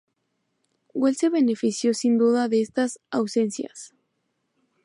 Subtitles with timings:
[1.03, 3.89] Wells se benefició sin duda de estas ausencias.